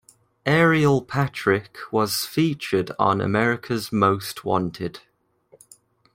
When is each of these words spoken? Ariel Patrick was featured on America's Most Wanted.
Ariel 0.47 1.03
Patrick 1.03 1.77
was 1.91 2.25
featured 2.25 2.89
on 2.97 3.21
America's 3.21 3.91
Most 3.93 4.43
Wanted. 4.43 5.01